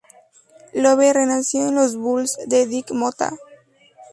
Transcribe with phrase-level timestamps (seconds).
[0.83, 3.33] Love renació en los Bulls de Dick Motta.